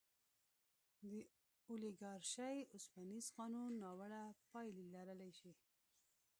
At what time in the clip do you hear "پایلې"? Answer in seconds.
4.49-4.85